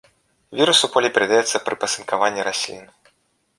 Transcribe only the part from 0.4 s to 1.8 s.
Вірус у полі перадаецца пры